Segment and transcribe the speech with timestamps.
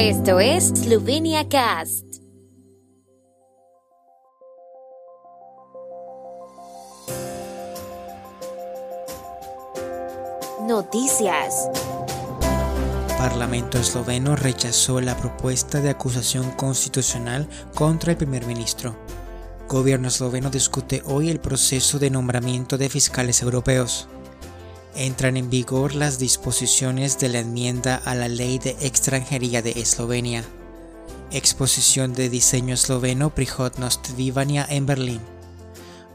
[0.00, 2.04] Esto es Slovenia Cast.
[10.68, 11.68] Noticias.
[13.18, 18.94] Parlamento esloveno rechazó la propuesta de acusación constitucional contra el primer ministro.
[19.66, 24.08] Gobierno esloveno discute hoy el proceso de nombramiento de fiscales europeos.
[25.00, 30.42] Entran en vigor las disposiciones de la enmienda a la Ley de Extranjería de Eslovenia.
[31.30, 35.37] Exposición de diseño esloveno Prihodnost Vivania en Berlín.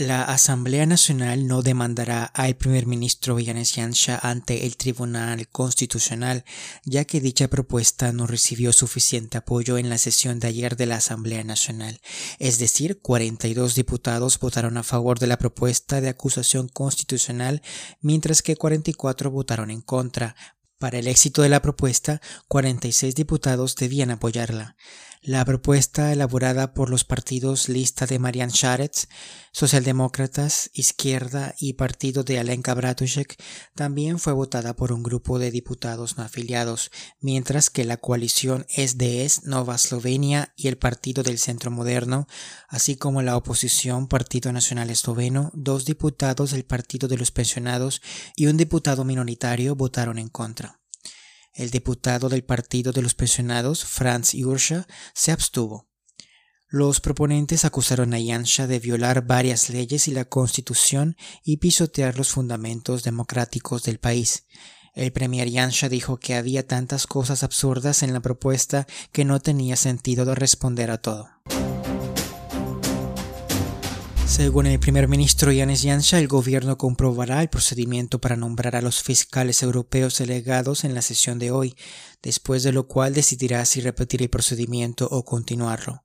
[0.00, 6.46] La Asamblea Nacional no demandará al primer ministro Yanis Yansha ante el Tribunal Constitucional,
[6.86, 10.96] ya que dicha propuesta no recibió suficiente apoyo en la sesión de ayer de la
[10.96, 12.00] Asamblea Nacional.
[12.38, 17.60] Es decir, 42 diputados votaron a favor de la propuesta de acusación constitucional,
[18.00, 20.34] mientras que 44 votaron en contra.
[20.78, 24.76] Para el éxito de la propuesta, 46 diputados debían apoyarla.
[25.22, 29.06] La propuesta elaborada por los partidos Lista de Marian Sharetz,
[29.52, 33.36] Socialdemócratas, Izquierda y Partido de Alenka Bratušek
[33.74, 39.44] también fue votada por un grupo de diputados no afiliados, mientras que la coalición SDS
[39.44, 42.26] Nova Slovenia y el Partido del Centro Moderno,
[42.66, 48.00] así como la oposición Partido Nacional Esloveno, dos diputados del Partido de los Pensionados
[48.36, 50.79] y un diputado minoritario votaron en contra.
[51.60, 55.90] El diputado del Partido de los Pensionados, Franz Jurscha, se abstuvo.
[56.68, 62.30] Los proponentes acusaron a Yansha de violar varias leyes y la Constitución y pisotear los
[62.30, 64.46] fundamentos democráticos del país.
[64.94, 69.76] El premier Yansha dijo que había tantas cosas absurdas en la propuesta que no tenía
[69.76, 71.28] sentido de responder a todo.
[74.30, 79.02] Según el primer ministro Yanis Yansha, el gobierno comprobará el procedimiento para nombrar a los
[79.02, 81.74] fiscales europeos delegados en la sesión de hoy,
[82.22, 86.04] después de lo cual decidirá si repetir el procedimiento o continuarlo.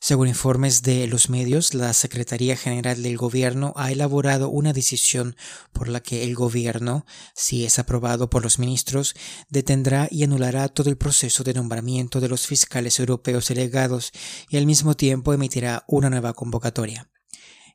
[0.00, 5.34] Según informes de los medios, la Secretaría General del Gobierno ha elaborado una decisión
[5.72, 9.16] por la que el Gobierno, si es aprobado por los ministros,
[9.50, 14.12] detendrá y anulará todo el proceso de nombramiento de los fiscales europeos delegados
[14.48, 17.10] y al mismo tiempo emitirá una nueva convocatoria.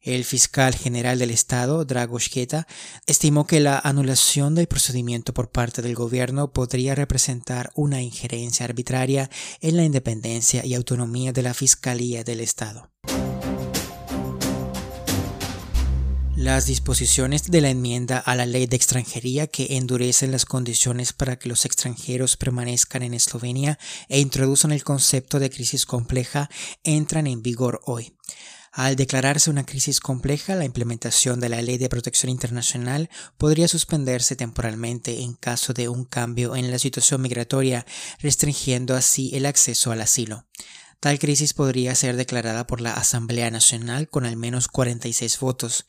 [0.01, 2.19] El fiscal general del Estado, Drago
[3.05, 9.29] estimó que la anulación del procedimiento por parte del gobierno podría representar una injerencia arbitraria
[9.59, 12.89] en la independencia y autonomía de la Fiscalía del Estado.
[16.37, 21.37] Las disposiciones de la enmienda a la ley de extranjería que endurecen las condiciones para
[21.37, 23.77] que los extranjeros permanezcan en Eslovenia
[24.07, 26.49] e introducen el concepto de crisis compleja
[26.85, 28.13] entran en vigor hoy.
[28.79, 34.37] Al declararse una crisis compleja, la implementación de la Ley de Protección Internacional podría suspenderse
[34.37, 37.85] temporalmente en caso de un cambio en la situación migratoria,
[38.21, 40.45] restringiendo así el acceso al asilo.
[41.01, 45.85] Tal crisis podría ser declarada por la Asamblea Nacional con al menos 46 votos.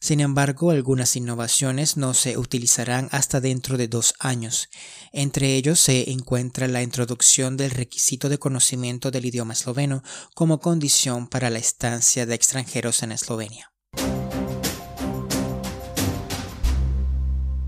[0.00, 4.70] Sin embargo, algunas innovaciones no se utilizarán hasta dentro de dos años.
[5.12, 10.02] Entre ellos se encuentra la introducción del requisito de conocimiento del idioma esloveno
[10.34, 13.70] como condición para la estancia de extranjeros en Eslovenia.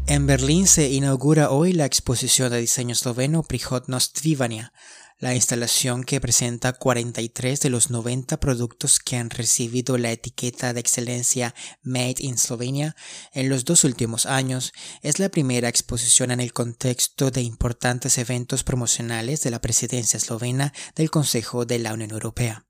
[0.09, 4.73] En Berlín se inaugura hoy la exposición de diseño esloveno Prihodnost Vivania,
[5.19, 10.81] la instalación que presenta 43 de los 90 productos que han recibido la etiqueta de
[10.81, 12.97] excelencia Made in Slovenia
[13.33, 14.73] en los dos últimos años
[15.03, 20.73] es la primera exposición en el contexto de importantes eventos promocionales de la presidencia eslovena
[20.95, 22.66] del Consejo de la Unión Europea.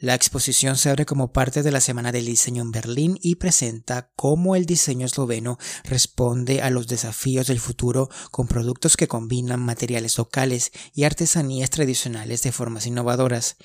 [0.00, 4.10] La exposición se abre como parte de la Semana del Diseño en Berlín y presenta
[4.16, 10.16] cómo el diseño esloveno responde a los desafíos del futuro con productos que combinan materiales
[10.16, 13.56] locales y artesanías tradicionales de formas innovadoras.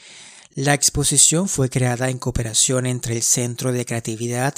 [0.56, 4.56] La exposición fue creada en cooperación entre el Centro de Creatividad,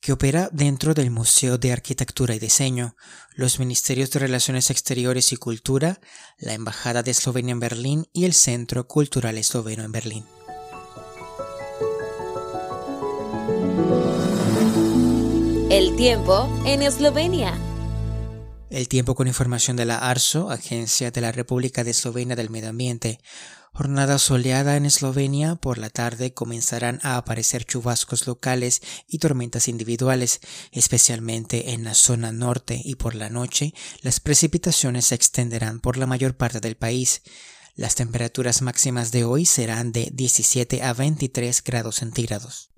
[0.00, 2.94] que opera dentro del Museo de Arquitectura y Diseño,
[3.34, 5.98] los Ministerios de Relaciones Exteriores y Cultura,
[6.38, 10.24] la Embajada de Eslovenia en Berlín y el Centro Cultural Esloveno en Berlín.
[15.76, 17.52] El tiempo en Eslovenia.
[18.70, 22.70] El tiempo con información de la ARSO, Agencia de la República de Eslovenia del Medio
[22.70, 23.20] Ambiente.
[23.74, 30.40] Jornada soleada en Eslovenia, por la tarde comenzarán a aparecer chubascos locales y tormentas individuales,
[30.72, 36.06] especialmente en la zona norte y por la noche las precipitaciones se extenderán por la
[36.06, 37.20] mayor parte del país.
[37.74, 42.70] Las temperaturas máximas de hoy serán de 17 a 23 grados centígrados.